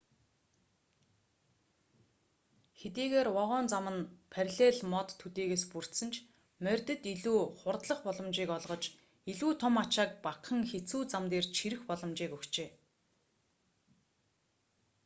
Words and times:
хэдийгээр 2.79 3.29
вагон 3.37 3.65
зам 3.73 3.85
нь 3.95 4.07
параллель 4.33 4.81
мод 4.91 5.09
төдийгөөс 5.21 5.63
бүрдсэн 5.71 6.09
ч 6.13 6.15
морьдод 6.65 7.01
илүү 7.13 7.39
хурдлах 7.59 7.99
боломжийг 8.05 8.49
олгож 8.57 8.83
илүү 9.31 9.51
том 9.61 9.73
ачааг 9.83 10.11
багахан 10.25 10.61
хэцүү 10.71 11.01
зам 11.11 11.23
дээр 11.31 11.45
чирэх 11.57 11.81
боломжийг 11.89 12.31
өгчээ 12.37 12.69